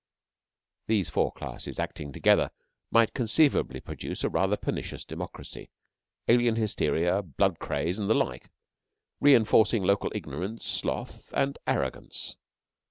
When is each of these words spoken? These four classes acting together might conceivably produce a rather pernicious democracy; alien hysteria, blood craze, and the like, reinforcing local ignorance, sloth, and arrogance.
These 0.87 1.09
four 1.11 1.31
classes 1.31 1.77
acting 1.77 2.11
together 2.11 2.49
might 2.89 3.13
conceivably 3.13 3.79
produce 3.79 4.23
a 4.23 4.29
rather 4.29 4.57
pernicious 4.57 5.05
democracy; 5.05 5.69
alien 6.27 6.55
hysteria, 6.55 7.21
blood 7.21 7.59
craze, 7.59 7.99
and 7.99 8.09
the 8.09 8.15
like, 8.15 8.49
reinforcing 9.19 9.83
local 9.83 10.11
ignorance, 10.15 10.65
sloth, 10.65 11.31
and 11.35 11.59
arrogance. 11.67 12.35